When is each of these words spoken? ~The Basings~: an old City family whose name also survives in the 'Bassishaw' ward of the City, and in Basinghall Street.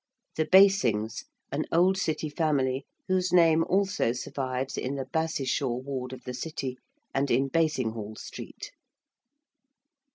~The 0.35 0.45
Basings~: 0.47 1.25
an 1.51 1.67
old 1.71 1.95
City 1.95 2.27
family 2.27 2.87
whose 3.07 3.31
name 3.31 3.63
also 3.65 4.13
survives 4.13 4.75
in 4.75 4.95
the 4.95 5.05
'Bassishaw' 5.05 5.83
ward 5.83 6.11
of 6.11 6.23
the 6.23 6.33
City, 6.33 6.79
and 7.13 7.29
in 7.29 7.49
Basinghall 7.49 8.15
Street. 8.15 8.71